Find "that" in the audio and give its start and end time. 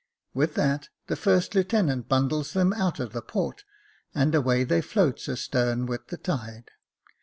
0.55-0.89